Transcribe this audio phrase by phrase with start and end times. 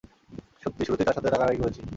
[0.63, 1.81] সত্যি, শুরুতেই তার সাথে রাগারাগি করেছি।